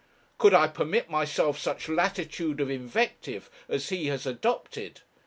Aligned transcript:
Could 0.39 0.55
I 0.55 0.65
permit 0.67 1.11
myself 1.11 1.59
such 1.59 1.87
latitude 1.87 2.59
of 2.59 2.71
invective 2.71 3.51
as 3.69 3.89
he 3.89 4.07
has 4.07 4.25
adopted?' 4.25 5.01